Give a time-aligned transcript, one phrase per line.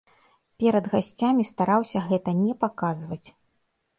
[0.63, 3.27] Перад гасцямі стараўся гэта не паказваць.